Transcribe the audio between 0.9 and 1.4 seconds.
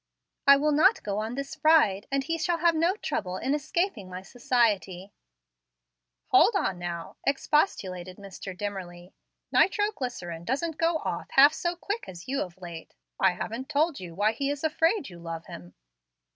go on